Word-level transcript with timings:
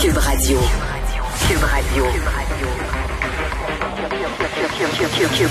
Cube 0.00 0.16
Radio. 0.16 0.58
Cube 1.48 1.64
Radio. 1.64 2.04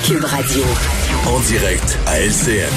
Cube 0.05 0.23
Radio. 0.23 0.63
En 1.27 1.39
direct 1.41 1.99
à 2.05 2.21
LCN. 2.21 2.71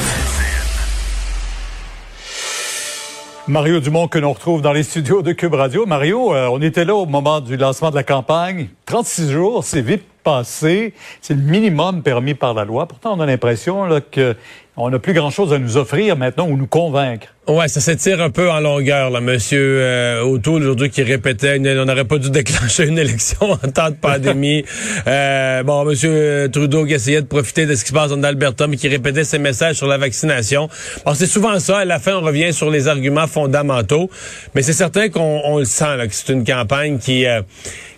Mario 3.46 3.78
Dumont 3.78 4.08
que 4.08 4.18
l'on 4.18 4.32
retrouve 4.32 4.62
dans 4.62 4.72
les 4.72 4.82
studios 4.82 5.22
de 5.22 5.30
Cube 5.30 5.54
Radio. 5.54 5.86
Mario, 5.86 6.34
euh, 6.34 6.48
on 6.50 6.60
était 6.60 6.84
là 6.84 6.96
au 6.96 7.06
moment 7.06 7.40
du 7.40 7.56
lancement 7.56 7.90
de 7.90 7.94
la 7.94 8.02
campagne. 8.02 8.68
36 8.86 9.30
jours, 9.30 9.62
c'est 9.62 9.80
vite 9.80 10.04
passé. 10.24 10.92
C'est 11.20 11.34
le 11.34 11.42
minimum 11.42 12.02
permis 12.02 12.34
par 12.34 12.52
la 12.52 12.64
loi. 12.64 12.86
Pourtant, 12.86 13.16
on 13.16 13.20
a 13.20 13.26
l'impression 13.26 13.86
que 14.10 14.34
on 14.80 14.90
n'a 14.90 14.98
plus 14.98 15.12
grand-chose 15.12 15.52
à 15.52 15.58
nous 15.58 15.76
offrir 15.76 16.16
maintenant 16.16 16.48
ou 16.48 16.56
nous 16.56 16.66
convaincre. 16.66 17.28
Ouais, 17.48 17.66
ça 17.68 17.80
s'étire 17.80 18.22
un 18.22 18.30
peu 18.30 18.48
en 18.48 18.60
longueur, 18.60 19.10
là. 19.10 19.20
Monsieur 19.20 19.80
euh, 19.80 20.22
O'Toole, 20.22 20.62
aujourd'hui, 20.62 20.88
qui 20.88 21.02
répétait 21.02 21.58
on 21.58 21.84
n'aurait 21.84 22.04
pas 22.04 22.18
dû 22.18 22.30
déclencher 22.30 22.86
une 22.86 22.98
élection 22.98 23.38
en 23.50 23.56
temps 23.56 23.90
de 23.90 23.96
pandémie. 23.96 24.64
euh, 25.06 25.62
bon, 25.64 25.84
Monsieur 25.84 26.48
Trudeau 26.52 26.84
qui 26.84 26.92
essayait 26.92 27.22
de 27.22 27.26
profiter 27.26 27.66
de 27.66 27.74
ce 27.74 27.82
qui 27.82 27.88
se 27.88 27.94
passe 27.94 28.12
en 28.12 28.22
Alberta, 28.22 28.68
mais 28.68 28.76
qui 28.76 28.86
répétait 28.86 29.24
ses 29.24 29.38
messages 29.38 29.76
sur 29.76 29.88
la 29.88 29.98
vaccination. 29.98 30.68
Bon, 31.04 31.14
c'est 31.14 31.26
souvent 31.26 31.58
ça. 31.58 31.78
À 31.78 31.84
la 31.84 31.98
fin, 31.98 32.14
on 32.14 32.20
revient 32.20 32.52
sur 32.52 32.70
les 32.70 32.86
arguments 32.86 33.26
fondamentaux. 33.26 34.10
Mais 34.54 34.62
c'est 34.62 34.72
certain 34.72 35.08
qu'on 35.08 35.58
le 35.58 35.64
sent, 35.64 35.96
là, 35.96 36.06
que 36.06 36.14
c'est 36.14 36.32
une 36.32 36.44
campagne 36.44 36.98
qui... 36.98 37.26
Euh, 37.26 37.42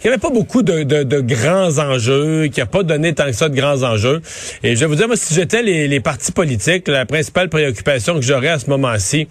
qui 0.01 0.09
avait 0.09 0.19
pas 0.19 0.31
beaucoup 0.31 0.65
de, 0.65 0.83
de, 0.83 1.05
de, 1.05 1.21
grands 1.21 1.79
enjeux, 1.79 2.49
qui 2.49 2.61
a 2.61 2.67
pas 2.67 2.83
donné 2.83 3.15
tant 3.15 3.27
que 3.27 3.35
ça 3.35 3.49
de 3.49 3.55
grands 3.55 3.85
enjeux. 3.85 4.21
Et 4.65 4.75
je 4.75 4.81
vais 4.81 4.87
vous 4.87 4.97
dire, 4.97 5.07
moi, 5.07 5.17
si 5.17 5.33
j'étais 5.33 5.63
les, 5.63 5.87
les 5.87 6.01
partis 6.01 6.33
politiques, 6.33 6.72
la 6.89 7.07
principale 7.07 7.49
préoccupation 7.49 8.15
que 8.15 8.23
j'aurais 8.23 8.49
à 8.49 8.59
ce 8.59 8.69
moment-ci, 8.71 9.29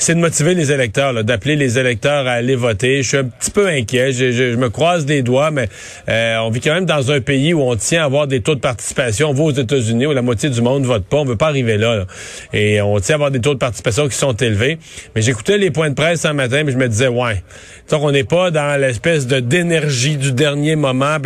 c'est 0.00 0.14
de 0.14 0.20
motiver 0.20 0.54
les 0.54 0.72
électeurs, 0.72 1.22
d'appeler 1.24 1.56
les 1.56 1.78
électeurs 1.78 2.26
à 2.26 2.32
aller 2.32 2.56
voter. 2.56 3.02
Je 3.02 3.08
suis 3.08 3.16
un 3.18 3.24
petit 3.24 3.50
peu 3.50 3.68
inquiet. 3.68 4.12
Je, 4.12 4.32
je, 4.32 4.56
me 4.56 4.70
croise 4.70 5.04
les 5.04 5.20
doigts, 5.20 5.50
mais 5.50 5.68
euh, 6.08 6.38
on 6.38 6.48
vit 6.48 6.60
quand 6.60 6.72
même 6.72 6.86
dans 6.86 7.10
un 7.10 7.20
pays 7.20 7.52
où 7.52 7.60
on 7.60 7.76
tient 7.76 8.02
à 8.02 8.06
avoir 8.06 8.26
des 8.26 8.40
taux 8.40 8.54
de 8.54 8.60
participation. 8.60 9.28
On 9.28 9.34
va 9.34 9.42
aux 9.44 9.52
États-Unis 9.52 10.06
où 10.06 10.12
la 10.12 10.22
moitié 10.22 10.48
du 10.48 10.62
monde 10.62 10.86
vote 10.86 11.04
pas. 11.04 11.18
On 11.18 11.26
veut 11.26 11.36
pas 11.36 11.48
arriver 11.48 11.76
là, 11.76 12.06
Et 12.54 12.80
on 12.80 12.98
tient 12.98 13.14
à 13.14 13.16
avoir 13.16 13.30
des 13.30 13.40
taux 13.40 13.52
de 13.52 13.58
participation 13.58 14.08
qui 14.08 14.16
sont 14.16 14.32
élevés. 14.32 14.78
Mais 15.14 15.20
j'écoutais 15.20 15.58
les 15.58 15.70
points 15.70 15.90
de 15.90 15.94
presse 15.94 16.22
ce 16.22 16.28
matin, 16.28 16.62
mais 16.64 16.72
je 16.72 16.78
me 16.78 16.88
disais, 16.88 17.08
ouais, 17.08 17.42
donc 17.90 18.02
on 18.02 18.10
n'est 18.10 18.24
pas 18.24 18.50
dans 18.50 18.80
l'espèce 18.80 19.26
de 19.26 19.40
d'énergie 19.40 20.16
du 20.16 20.32
dernier 20.32 20.76
moment. 20.76 21.18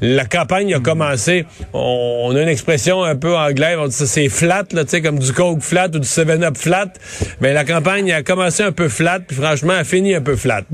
La 0.00 0.24
campagne 0.24 0.72
a 0.72 0.80
commencé. 0.80 1.44
On, 1.74 2.32
a 2.34 2.40
une 2.40 2.48
expression 2.48 3.02
un 3.02 3.16
peu 3.16 3.36
anglaise. 3.36 3.76
On 3.78 3.88
dit 3.88 3.94
ça, 3.94 4.06
c'est 4.06 4.30
flat, 4.30 4.64
là, 4.72 4.84
tu 4.84 4.90
sais, 4.90 5.02
comme 5.02 5.18
du 5.18 5.32
coke 5.32 5.60
flat 5.60 5.88
ou 5.88 5.98
du 5.98 6.08
7-up 6.08 6.56
flat. 6.56 6.92
Mais 7.40 7.52
la 7.52 7.64
campagne 7.64 8.10
a 8.12 8.21
commencé 8.22 8.62
un 8.62 8.72
peu 8.72 8.88
flat, 8.88 9.20
puis 9.20 9.36
franchement, 9.36 9.72
a 9.72 9.84
fini 9.84 10.14
un 10.14 10.20
peu 10.20 10.36
flat. 10.36 10.64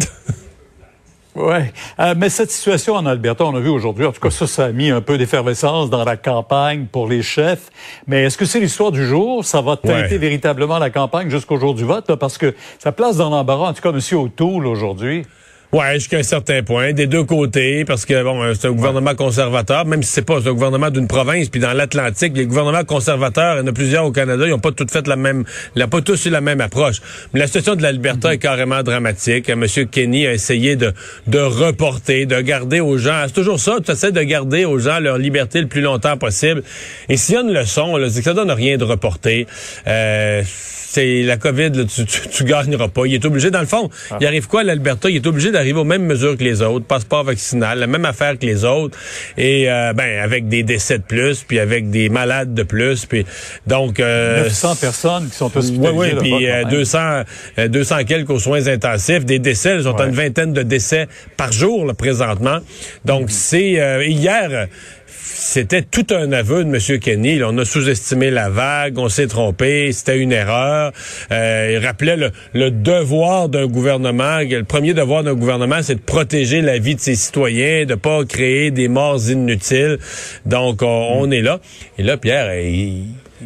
Oui, 1.41 1.59
euh, 2.01 2.15
mais 2.17 2.31
cette 2.31 2.51
situation 2.51 2.95
en 2.95 3.07
Alberta, 3.07 3.45
on 3.45 3.55
a 3.55 3.61
vu 3.61 3.69
aujourd'hui, 3.69 4.05
en 4.05 4.11
tout 4.11 4.21
cas 4.21 4.31
ça, 4.31 4.49
ça 4.49 4.65
a 4.65 4.73
mis 4.73 4.91
un 4.91 5.01
peu 5.01 5.19
d'effervescence 5.19 5.89
dans 5.89 6.05
la 6.05 6.17
campagne 6.17 6.87
pour 6.91 7.07
les 7.07 7.23
chefs. 7.23 7.71
Mais 8.09 8.25
est-ce 8.25 8.37
que 8.37 8.45
c'est 8.45 8.59
l'histoire 8.59 8.91
du 8.91 9.07
jour? 9.07 9.45
Ça 9.45 9.61
va 9.61 9.77
teinter 9.77 10.19
véritablement 10.19 10.81
la 10.81 10.91
campagne 10.91 11.31
jusqu'au 11.31 11.57
jour 11.57 11.75
du 11.75 11.85
vote? 11.85 12.13
parce 12.17 12.39
que 12.39 12.57
ça 12.81 12.91
place 12.91 13.19
dans 13.19 13.31
l'embarras, 13.31 13.69
en 13.69 13.73
tout 13.73 13.83
cas, 13.83 13.91
M. 13.91 14.01
O'Toole 14.19 14.67
aujourd'hui. 14.67 15.27
Ouais, 15.71 15.97
jusqu'à 15.97 16.17
un 16.17 16.23
certain 16.23 16.63
point, 16.63 16.95
des 16.95 17.07
deux 17.07 17.25
côtés, 17.25 17.85
parce 17.85 18.07
que 18.07 18.23
bon, 18.23 18.43
euh, 18.43 18.55
c'est 18.55 18.69
un 18.69 18.73
gouvernement 18.73 19.15
conservateur, 19.15 19.85
même 19.85 20.03
si 20.03 20.11
c'est 20.11 20.23
pas 20.23 20.39
un 20.39 20.53
gouvernement 20.55 20.89
d'une 20.89 21.07
province, 21.07 21.51
puis 21.51 21.61
dans 21.61 21.75
l'Atlantique, 21.75 22.33
les 22.35 22.47
gouvernements 22.47 22.85
conservateurs, 22.85 23.57
il 23.57 23.59
y 23.59 23.63
en 23.65 23.67
a 23.67 23.73
plusieurs 23.75 24.07
au 24.07 24.11
Canada, 24.11 24.47
ils 24.47 24.51
n'ont 24.51 24.61
pas 24.61 24.73
tous 24.73 24.91
fait 24.91 25.07
la 25.07 25.17
même, 25.17 25.45
ils 25.77 25.81
n'ont 25.81 25.89
pas 25.89 26.01
tous 26.01 26.25
eu 26.25 26.31
la 26.31 26.41
même 26.41 26.63
approche. 26.63 27.03
Mais 27.35 27.41
la 27.41 27.49
situation 27.49 27.75
de 27.75 27.83
l'Alberta 27.83 28.33
est 28.33 28.39
carrément 28.39 28.83
dramatique. 28.83 29.51
Monsieur 29.51 29.85
Kenny 29.85 30.27
a 30.27 30.33
essayé 30.33 30.75
de, 30.75 30.95
de 31.27 31.39
reporter, 31.39 32.25
de 32.25 32.41
garder 32.41 32.81
aux 32.81 32.97
gens, 32.97 33.25
c'est 33.27 33.35
toujours 33.35 33.61
ça, 33.61 33.77
tu 33.85 33.93
essaies 33.93 34.11
de 34.11 34.23
garder 34.23 34.65
aux 34.65 34.79
gens 34.79 35.01
leur 35.01 35.19
liberté 35.19 35.61
le 35.61 35.69
plus 35.69 35.83
longtemps 35.83 36.17
possible. 36.17 36.63
Et 37.11 37.19
s'il 37.19 37.35
y 37.35 37.39
a 37.39 37.43
une 37.43 37.53
leçon, 37.53 37.95
c'est 38.09 38.21
que 38.21 38.25
ça 38.25 38.33
donne 38.33 38.53
rien 38.53 38.79
de 38.79 38.85
reporter. 38.85 39.47
Euh, 39.87 40.43
c'est 40.91 41.23
la 41.23 41.37
COVID, 41.37 41.87
tu, 41.87 42.07
tu, 42.07 42.45
gagneras 42.45 42.89
pas. 42.89 43.05
Il 43.05 43.15
est 43.15 43.25
obligé, 43.27 43.51
dans 43.51 43.61
le 43.61 43.67
fond, 43.67 43.91
ah. 44.11 44.17
il 44.21 44.27
arrive 44.27 44.49
quoi 44.49 44.61
à 44.61 44.65
l'Alberta? 44.65 45.11
Il 45.11 45.17
est 45.17 45.27
obligé 45.27 45.51
d'arriver 45.51 45.79
aux 45.79 45.85
mêmes 45.85 46.07
mesures 46.07 46.37
que 46.37 46.45
les 46.45 46.63
autres, 46.63 46.87
passeport 46.87 47.25
vaccinal, 47.25 47.79
la 47.79 47.87
même 47.87 48.07
affaire 48.07 48.39
que 48.39 48.47
les 48.47 48.65
autres, 48.65 48.97
et 49.37 49.71
euh, 49.71 49.93
ben 49.93 50.19
avec 50.21 50.49
des 50.49 50.63
décès 50.63 50.97
de 50.97 51.03
plus, 51.03 51.45
puis 51.45 51.59
avec 51.59 51.91
des 51.91 52.09
malades 52.09 52.55
de 52.55 52.63
plus, 52.63 53.05
puis 53.05 53.27
donc... 53.67 54.01
Euh, 54.01 54.45
900 54.45 54.77
personnes 54.77 55.29
qui 55.29 55.37
sont 55.37 55.55
hospitalisées. 55.55 55.93
Oui, 55.93 56.09
oui, 56.15 56.39
puis 56.39 56.71
200, 56.71 57.25
200 57.69 57.95
euh, 57.95 58.05
quelques 58.05 58.31
aux 58.31 58.39
soins 58.39 58.67
intensifs, 58.67 59.27
des 59.27 59.39
décès, 59.39 59.77
ils 59.77 59.89
ont 59.89 59.97
une 59.99 60.15
vingtaine 60.15 60.55
de 60.55 60.63
décès 60.63 61.07
par 61.37 61.53
jour, 61.53 61.85
là, 61.85 61.93
présentement. 61.93 62.61
Donc, 63.05 63.29
mm-hmm. 63.29 63.33
c'est... 63.33 63.81
Euh, 63.81 64.05
hier 64.05 64.69
c'était 65.09 65.83
tout 65.83 66.07
un 66.11 66.33
aveu 66.33 66.65
de 66.65 66.69
M. 66.69 67.01
Kenny. 67.01 67.43
on 67.43 67.57
a 67.57 67.65
sous-estimé 67.65 68.31
la 68.31 68.51
vague, 68.51 68.99
on 68.99 69.09
s'est 69.09 69.27
trompé, 69.27 69.91
c'était 69.93 70.19
une 70.19 70.33
erreur. 70.33 70.93
Euh, 71.33 71.73
il 71.73 71.87
rappelait 71.87 72.17
le, 72.53 72.71
devoir 72.71 73.49
d'un 73.49 73.67
gouvernement. 73.67 74.41
Le 74.41 74.65
premier 74.65 74.95
devoir 74.95 75.25
d'un 75.25 75.35
gouvernement, 75.35 75.83
c'est 75.83 75.95
de 75.95 76.01
protéger 76.01 76.61
la 76.61 76.79
vie 76.79 76.95
de 76.95 77.01
ses 77.01 77.15
citoyens, 77.15 77.87
de 77.87 77.95
pas 77.95 78.25
créer 78.25 78.71
des 78.71 78.89
morts 78.89 79.31
inutiles. 79.31 79.99
Donc, 80.45 80.83
on, 80.83 81.31
est 81.31 81.43
là. 81.43 81.61
Et 81.97 82.03
là, 82.03 82.17
Pierre, 82.19 82.49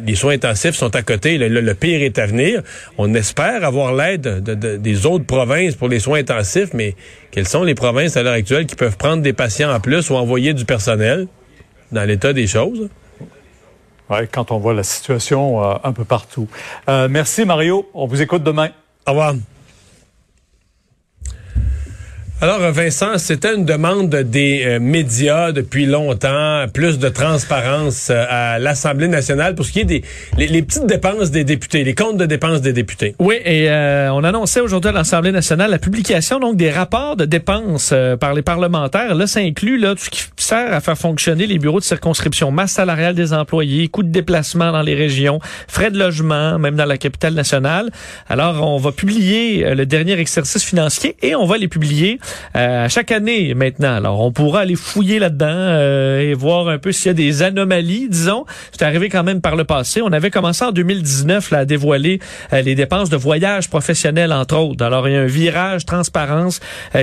les 0.05 0.15
soins 0.15 0.33
intensifs 0.33 0.75
sont 0.75 0.95
à 0.95 1.01
côté. 1.01 1.37
Le, 1.37 1.73
pire 1.73 2.01
est 2.03 2.19
à 2.19 2.25
venir. 2.25 2.61
On 2.97 3.13
espère 3.13 3.63
avoir 3.63 3.93
l'aide 3.93 4.43
des 4.81 5.05
autres 5.05 5.25
provinces 5.25 5.75
pour 5.75 5.87
les 5.87 5.99
soins 5.99 6.19
intensifs, 6.19 6.73
mais 6.73 6.95
quelles 7.31 7.47
sont 7.47 7.63
les 7.63 7.75
provinces 7.75 8.17
à 8.17 8.23
l'heure 8.23 8.33
actuelle 8.33 8.65
qui 8.65 8.75
peuvent 8.75 8.97
prendre 8.97 9.21
des 9.21 9.33
patients 9.33 9.73
en 9.73 9.79
plus 9.79 10.09
ou 10.09 10.15
envoyer 10.15 10.53
du 10.53 10.65
personnel? 10.65 11.27
Dans 11.93 12.03
l'état 12.03 12.33
des 12.33 12.47
choses. 12.47 12.89
Oui, 14.09 14.17
quand 14.31 14.51
on 14.51 14.57
voit 14.57 14.73
la 14.73 14.83
situation 14.83 15.63
euh, 15.63 15.75
un 15.83 15.93
peu 15.93 16.03
partout. 16.03 16.47
Euh, 16.89 17.07
merci 17.09 17.45
Mario. 17.45 17.89
On 17.93 18.05
vous 18.05 18.21
écoute 18.21 18.43
demain. 18.43 18.69
Au 19.07 19.11
revoir. 19.11 19.35
Alors, 22.43 22.59
Vincent, 22.73 23.19
c'était 23.19 23.55
une 23.55 23.63
demande 23.63 24.13
des 24.13 24.63
euh, 24.65 24.79
médias 24.81 25.53
depuis 25.53 25.85
longtemps, 25.85 26.65
plus 26.73 26.99
de 26.99 27.07
transparence 27.07 28.09
euh, 28.09 28.25
à 28.27 28.59
l'Assemblée 28.59 29.07
nationale 29.07 29.55
pour 29.55 29.65
ce 29.65 29.71
qui 29.71 29.79
est 29.79 29.85
des 29.85 30.03
les, 30.37 30.61
petites 30.61 30.85
dépenses 30.85 31.31
des 31.31 31.45
députés, 31.45 31.85
les 31.85 31.95
comptes 31.95 32.17
de 32.17 32.25
dépenses 32.25 32.59
des 32.59 32.73
députés. 32.73 33.15
Oui, 33.19 33.35
et 33.45 33.69
euh, 33.69 34.11
on 34.11 34.25
annonçait 34.25 34.59
aujourd'hui 34.59 34.89
à 34.89 34.91
l'Assemblée 34.91 35.31
nationale 35.31 35.71
la 35.71 35.79
publication 35.79 36.41
donc 36.41 36.57
des 36.57 36.69
rapports 36.69 37.15
de 37.15 37.23
dépenses 37.23 37.93
par 38.19 38.33
les 38.33 38.41
parlementaires. 38.41 39.15
Là, 39.15 39.25
ça 39.25 39.39
inclut 39.39 39.77
là 39.77 39.95
tout 39.95 40.03
ce 40.03 40.09
qui 40.09 40.25
sert 40.35 40.73
à 40.73 40.81
faire 40.81 40.97
fonctionner 40.97 41.47
les 41.47 41.59
bureaux 41.59 41.79
de 41.79 41.85
circonscription, 41.85 42.51
masse 42.51 42.73
salariale 42.73 43.15
des 43.15 43.31
employés, 43.31 43.87
coûts 43.87 44.03
de 44.03 44.11
déplacement 44.11 44.73
dans 44.73 44.81
les 44.81 44.95
régions, 44.95 45.39
frais 45.69 45.91
de 45.91 45.97
logement, 45.97 46.59
même 46.59 46.75
dans 46.75 46.83
la 46.83 46.97
capitale 46.97 47.35
nationale. 47.35 47.89
Alors, 48.27 48.67
on 48.67 48.79
va 48.79 48.91
publier 48.91 49.73
le 49.73 49.85
dernier 49.85 50.19
exercice 50.19 50.65
financier 50.65 51.15
et 51.21 51.35
on 51.35 51.45
va 51.45 51.57
les 51.57 51.69
publier 51.69 52.19
euh, 52.55 52.87
chaque 52.89 53.11
année 53.11 53.53
maintenant. 53.53 53.95
Alors, 53.95 54.19
on 54.21 54.31
pourra 54.31 54.61
aller 54.61 54.75
fouiller 54.75 55.19
là-dedans 55.19 55.47
euh, 55.49 56.19
et 56.19 56.33
voir 56.33 56.67
un 56.67 56.77
peu 56.77 56.91
s'il 56.91 57.07
y 57.07 57.09
a 57.09 57.13
des 57.13 57.43
anomalies, 57.43 58.07
disons. 58.09 58.45
C'est 58.71 58.83
arrivé 58.83 59.09
quand 59.09 59.23
même 59.23 59.41
par 59.41 59.55
le 59.55 59.63
passé. 59.63 60.01
On 60.01 60.11
avait 60.11 60.31
commencé 60.31 60.63
en 60.63 60.71
2019 60.71 61.51
là, 61.51 61.59
à 61.59 61.65
dévoiler 61.65 62.19
euh, 62.53 62.61
les 62.61 62.75
dépenses 62.75 63.09
de 63.09 63.17
voyage 63.17 63.69
professionnel, 63.69 64.31
entre 64.33 64.57
autres. 64.57 64.83
Alors, 64.83 65.07
il 65.07 65.13
y 65.13 65.17
a 65.17 65.21
un 65.21 65.25
virage 65.25 65.85
transparence 65.85 66.59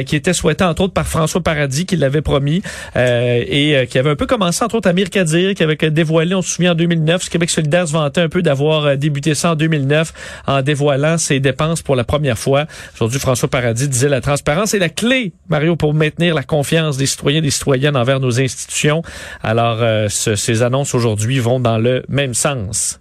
qui 0.06 0.16
était 0.16 0.32
souhaité, 0.32 0.64
entre 0.64 0.82
autres, 0.82 0.92
par 0.92 1.06
François 1.06 1.40
Paradis, 1.40 1.86
qui 1.86 1.96
l'avait 1.96 2.22
promis, 2.22 2.62
et 2.96 3.86
qui 3.88 3.98
avait 3.98 4.10
un 4.10 4.16
peu 4.16 4.26
commencé, 4.26 4.64
entre 4.64 4.76
autres, 4.76 4.88
à 4.88 4.92
Kadir, 4.92 5.54
qui 5.54 5.62
avait 5.62 5.76
dévoilé, 5.90 6.34
on 6.34 6.42
se 6.42 6.54
souvient, 6.54 6.72
en 6.72 6.74
2009, 6.74 7.22
ce 7.22 7.30
Québec 7.30 7.50
solidaire 7.50 7.88
se 7.88 7.92
vantait 7.92 8.20
un 8.20 8.28
peu 8.28 8.42
d'avoir 8.42 8.96
débuté 8.96 9.34
ça 9.34 9.52
en 9.52 9.54
2009 9.54 10.12
en 10.46 10.62
dévoilant 10.62 11.18
ses 11.18 11.40
dépenses 11.40 11.82
pour 11.82 11.96
la 11.96 12.04
première 12.04 12.38
fois. 12.38 12.66
Aujourd'hui, 12.94 13.18
François 13.18 13.48
Paradis 13.48 13.88
disait 13.88 14.08
la 14.08 14.20
transparence 14.20 14.74
est 14.74 14.78
la 14.78 14.88
clé 14.88 15.09
Mario, 15.48 15.76
pour 15.76 15.94
maintenir 15.94 16.34
la 16.34 16.42
confiance 16.42 16.96
des 16.96 17.06
citoyens 17.06 17.38
et 17.38 17.42
des 17.42 17.50
citoyennes 17.50 17.96
envers 17.96 18.20
nos 18.20 18.40
institutions. 18.40 19.02
Alors, 19.42 19.78
euh, 19.80 20.08
ces 20.08 20.62
annonces 20.62 20.94
aujourd'hui 20.94 21.38
vont 21.38 21.60
dans 21.60 21.78
le 21.78 22.02
même 22.08 22.34
sens. 22.34 23.00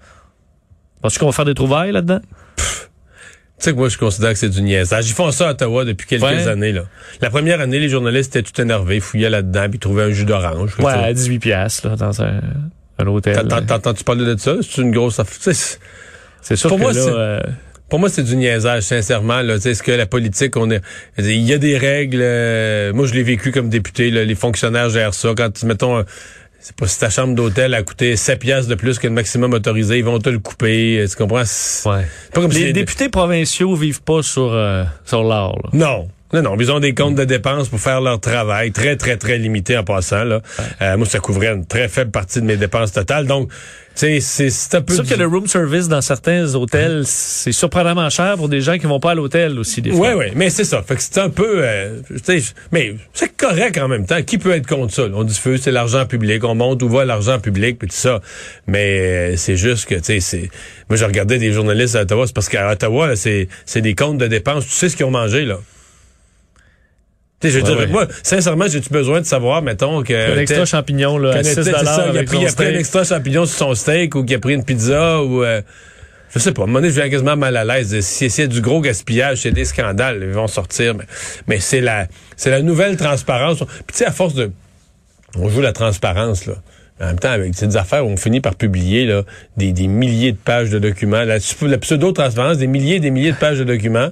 Penses-tu 1.02 1.20
qu'on 1.20 1.28
va 1.28 1.32
faire 1.32 1.46
des 1.46 1.54
trouvailles 1.54 1.92
là-dedans? 1.92 2.20
Tu 2.58 3.66
sais 3.66 3.72
que 3.72 3.78
moi, 3.78 3.90
je 3.90 3.98
considère 3.98 4.32
que 4.32 4.40
c'est 4.40 4.50
du 4.50 4.62
niaisage. 4.62 5.10
Ils 5.10 5.14
font 5.14 5.32
ça 5.32 5.50
à 5.50 5.52
Ottawa 5.52 5.84
depuis 5.84 6.08
quelques 6.08 6.24
Ouais. 6.24 6.48
années. 6.48 6.72
Là. 6.72 6.84
La 7.22 7.30
première 7.30 7.60
année, 7.60 7.80
les 7.80 7.90
journalistes 7.90 8.36
étaient 8.36 8.50
tout 8.50 8.62
énervés, 8.62 9.02
fouillaient 9.02 9.30
là-dedans, 9.30 9.68
puis 9.70 9.80
trouvaient 9.80 10.04
un 10.04 10.12
jus 10.12 10.24
d'orange. 10.26 10.78
Ouais, 10.80 10.92
à 10.94 11.12
18 11.14 11.40
piastres, 11.40 11.90
là, 11.90 11.96
dans 11.98 12.22
un, 12.22 12.40
un 13.00 13.08
hôtel. 13.08 13.36
T'entends- 13.36 13.66
T'entends-tu 13.66 14.04
parler 14.06 14.24
de 14.26 14.38
ça? 14.40 14.56
C'est 14.62 14.82
une 14.82 14.92
grosse 14.92 15.20
C'est 16.42 16.56
sûr 16.56 16.70
Pour 16.70 16.78
que 16.78 16.84
moi, 16.84 16.94
là, 16.94 17.42
Pour 17.90 18.00
moi, 18.00 18.10
c'est 18.10 18.24
du 18.24 18.36
niaisage, 18.36 18.84
sincèrement. 18.84 19.42
Là, 19.42 19.56
Tu 19.56 19.62
sais, 19.62 19.72
est-ce 19.72 19.84
que 19.84 19.92
la 19.92 20.06
politique, 20.06 20.56
on 20.58 20.70
est, 20.72 20.82
il 21.18 21.42
y 21.42 21.54
a 21.54 21.58
des 21.58 21.78
règles. 21.78 22.20
euh, 22.22 22.94
moi, 22.94 23.08
je 23.08 23.14
l'ai 23.14 23.24
vécu 23.24 23.52
comme 23.52 23.70
député. 23.70 24.12
là, 24.12 24.24
les 24.26 24.36
fonctionnaires 24.36 24.90
gèrent 24.90 25.14
ça. 25.14 25.30
Quand, 25.36 25.64
mettons, 25.64 25.98
euh, 25.98 26.04
c'est 26.60 26.76
pas 26.76 26.88
si 26.88 27.00
ta 27.00 27.10
chambre 27.10 27.36
d'hôtel 27.36 27.74
a 27.74 27.82
coûté 27.84 28.16
7 28.16 28.38
piastres 28.40 28.70
de 28.70 28.76
plus 28.76 29.00
que 29.00 29.08
le 29.08 29.14
maximum 29.14 29.54
autorisé, 29.54 29.98
ils 29.98 30.04
vont 30.04 30.20
te 30.20 30.30
le 30.30 30.40
couper. 30.40 31.00
euh, 31.00 31.08
Tu 31.08 31.16
comprends? 31.16 31.38
Ouais. 31.86 32.06
pas 32.34 32.42
comme 32.42 32.52
Les 32.52 32.74
députés 32.74 33.10
provinciaux 33.10 33.76
vivent 33.76 34.02
pas 34.04 34.22
sur, 34.22 34.52
euh, 34.54 34.84
sur 35.06 35.24
l'or. 35.24 35.70
Non. 35.74 36.10
Non, 36.32 36.44
non, 36.44 36.56
ils 36.60 36.72
ont 36.72 36.80
des 36.80 36.94
comptes 36.94 37.16
de 37.16 37.24
dépenses 37.24 37.70
pour 37.70 37.80
faire 37.80 38.02
leur 38.02 38.20
travail, 38.20 38.72
très, 38.72 38.96
très, 38.96 39.18
très 39.18 39.40
limité 39.40 39.76
en 39.78 39.84
passant. 39.84 40.24
Là. 40.24 40.42
Euh, 40.82 40.96
moi, 40.96 41.08
ça 41.08 41.18
couvrait 41.20 41.48
une 41.54 41.66
très 41.66 41.88
faible 41.88 42.12
partie 42.12 42.40
de 42.40 42.46
mes 42.46 42.56
dépenses 42.56 42.92
totales. 42.92 43.26
Donc, 43.26 43.50
tu 43.50 44.06
sais, 44.06 44.20
c'est 44.20 44.50
c'est 44.52 44.76
un 44.76 44.82
peu... 44.82 44.94
C'est 44.94 44.98
sûr 44.98 45.04
du- 45.06 45.14
que 45.16 45.20
le 45.20 45.26
room 45.26 45.48
service 45.48 45.88
dans 45.88 46.02
certains 46.02 46.54
hôtels, 46.54 47.02
c'est 47.06 47.52
surprenamment 47.52 48.10
cher 48.12 48.36
pour 48.38 48.48
des 48.48 48.62
gens 48.62 48.78
qui 48.78 48.86
vont 48.86 49.00
pas 49.00 49.12
à 49.12 49.16
l'hôtel 49.16 49.58
aussi, 49.58 49.82
des 49.82 49.90
fois. 49.92 50.10
Oui, 50.16 50.26
oui, 50.28 50.32
mais 50.36 50.52
c'est 50.52 50.66
ça. 50.66 50.84
Fait 50.84 50.96
que 50.96 51.02
c'est 51.02 51.18
un 51.18 51.32
peu... 51.32 51.64
euh, 51.64 52.00
mais 52.72 52.94
c'est 53.12 53.36
correct 53.36 53.80
en 53.80 53.88
même 53.88 54.06
temps. 54.06 54.22
Qui 54.22 54.38
peut 54.38 54.52
être 54.52 54.68
contre 54.68 54.94
ça? 54.94 55.08
là? 55.08 55.16
On 55.16 55.28
feu, 55.28 55.58
c'est 55.58 55.72
l'argent 55.72 56.06
public. 56.06 56.44
On 56.44 56.54
monte 56.54 56.84
où 56.84 56.90
va 56.90 57.06
l'argent 57.06 57.40
public, 57.40 57.80
puis 57.80 57.88
tout 57.88 57.96
ça. 57.96 58.22
Mais 58.68 59.00
euh, 59.00 59.36
c'est 59.36 59.58
juste 59.58 59.88
que, 59.88 59.96
tu 59.96 60.04
sais, 60.04 60.20
c'est... 60.20 60.50
Moi, 60.90 60.98
je 60.98 61.06
regardais 61.06 61.40
des 61.40 61.52
journalistes 61.52 61.96
à 61.96 62.02
Ottawa. 62.04 62.28
C'est 62.28 62.36
parce 62.36 62.50
qu'à 62.50 62.72
Ottawa, 62.72 63.16
c'est 63.16 63.48
des 63.82 63.96
comptes 63.96 64.20
de 64.20 64.28
dépenses. 64.28 64.68
Tu 64.68 64.74
sais 64.74 64.90
ce 64.90 64.96
qu'ils 64.96 65.08
ont 65.08 65.12
mangé, 65.12 65.44
là? 65.46 65.58
Je 67.42 67.48
veux 67.50 67.62
Ouais, 67.62 67.70
dire, 67.70 67.78
ouais. 67.80 67.88
moi, 67.88 68.08
sincèrement, 68.24 68.68
j'ai-tu 68.68 68.90
besoin 68.90 69.22
de 69.22 69.26
savoir, 69.26 69.62
mettons, 69.62 70.04
que... 70.04 70.34
Un 70.36 70.40
extra 70.40 70.66
champignon, 70.66 71.18
là, 71.18 71.30
à 71.30 71.34
Connais- 71.38 71.50
6 71.54 71.56
c'est 71.64 71.72
ça, 71.72 72.08
il 72.12 72.18
a 72.18 72.24
pris, 72.24 72.36
son 72.38 72.42
il 72.44 72.48
a 72.48 72.52
pris 72.52 72.66
un 72.66 72.78
extra 72.80 73.04
champignon 73.06 73.46
sur 73.46 73.58
son 73.58 73.76
steak 73.76 74.16
ou 74.16 74.24
qu'il 74.26 74.36
a 74.36 74.40
pris 74.40 74.54
une 74.56 74.66
pizza 74.66 75.22
ou 75.24 75.44
euh, 75.44 75.62
je 76.34 76.40
sais 76.40 76.52
pas. 76.52 76.62
À 76.62 76.64
un 76.66 76.68
moment 76.68 76.80
donné, 76.80 76.90
je 76.92 77.00
viens 77.00 77.10
quasiment 77.10 77.38
mal 77.38 77.56
à 77.56 77.64
l'aise. 77.64 77.98
Si 78.02 78.30
c'est 78.30 78.48
du 78.48 78.60
gros 78.62 78.82
gaspillage, 78.82 79.40
c'est 79.44 79.52
des 79.52 79.64
scandales, 79.66 80.20
ils 80.22 80.30
vont 80.30 80.48
sortir. 80.48 80.96
Mais, 80.96 81.06
mais 81.48 81.60
c'est 81.60 81.82
la 81.82 82.08
c'est 82.36 82.50
la 82.52 82.62
nouvelle 82.62 82.98
transparence. 82.98 83.60
Puis 83.60 83.68
tu 83.94 83.98
sais, 84.00 84.06
à 84.06 84.12
force 84.12 84.34
de 84.34 84.52
on 85.38 85.48
joue 85.50 85.62
la 85.62 85.72
transparence 85.74 86.46
là. 86.46 86.56
En 87.02 87.06
même 87.06 87.20
temps, 87.20 87.32
avec 87.32 87.56
ces 87.56 87.78
affaires, 87.78 88.06
on 88.06 88.18
finit 88.18 88.42
par 88.42 88.56
publier 88.56 89.06
là, 89.06 89.24
des, 89.56 89.72
des 89.72 89.88
milliers 89.88 90.34
de 90.34 90.38
pages 90.38 90.70
de 90.70 90.80
documents. 90.80 91.24
La, 91.24 91.38
la 91.62 91.78
pseudo-transparence, 91.78 92.58
des 92.58 92.68
milliers 92.68 92.96
et 92.98 93.00
des 93.00 93.10
milliers 93.12 93.32
de 93.32 93.38
pages 93.38 93.58
de 93.58 93.64
documents. 93.64 94.10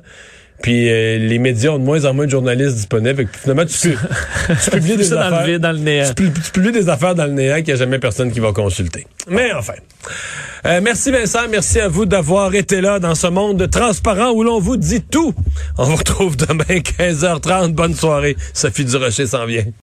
Puis 0.62 0.89
euh, 0.89 1.18
les 1.19 1.38
médias 1.39 1.69
ont 1.71 1.77
de 1.80 1.83
moins 1.83 2.04
en 2.06 2.13
moins 2.13 2.25
de 2.25 2.31
journalistes 2.31 2.75
disponibles. 2.75 3.15
Fait 3.15 3.25
que 3.25 3.38
finalement, 3.38 3.65
tu, 3.65 3.89
pu- 3.89 3.98
tu 4.63 4.69
publies 4.71 4.98
des 4.98 5.04
Ça 5.04 5.15
dans 5.15 5.21
affaires 5.36 5.48
le 5.48 5.59
dans 5.59 5.71
le 5.71 5.77
néant. 5.77 6.12
tu 6.15 6.31
publies 6.51 6.71
des 6.71 6.89
affaires 6.89 7.13
dans 7.15 7.25
le 7.25 7.31
néant 7.33 7.56
qu'il 7.57 7.65
n'y 7.65 7.71
a 7.74 7.75
jamais 7.75 8.00
personne 8.00 8.31
qui 8.31 8.39
va 8.39 8.51
consulter. 8.51 9.06
Mais 9.30 9.51
enfin. 9.54 9.74
Euh, 10.65 10.81
merci 10.83 11.12
Vincent, 11.12 11.48
merci 11.50 11.80
à 11.80 11.88
vous 11.88 12.06
d'avoir 12.06 12.54
été 12.56 12.81
là 12.81 13.00
dans 13.00 13.13
ce 13.13 13.27
monde 13.27 13.69
transparent 13.69 14.31
où 14.31 14.42
l'on 14.44 14.59
vous 14.59 14.75
dit 14.75 15.01
tout. 15.04 15.33
On 15.77 15.83
vous 15.86 15.95
retrouve 15.95 16.36
demain 16.36 16.63
15h30. 16.63 17.74
Bonne 17.74 17.94
soirée. 17.94 18.36
Sophie 18.54 18.83
Durocher 18.83 19.27
s'en 19.27 19.45
vient. 19.45 19.63